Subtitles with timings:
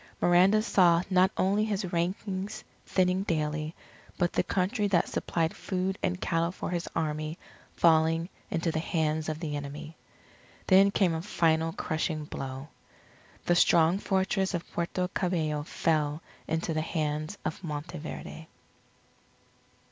[0.19, 3.75] Miranda saw not only his ranks thinning daily,
[4.17, 7.37] but the country that supplied food and cattle for his army,
[7.75, 9.95] falling into the hands of the enemy.
[10.65, 12.69] Then came a final crushing blow:
[13.45, 18.47] The strong Fortress of Puerto Cabello fell into the hands of Monteverde.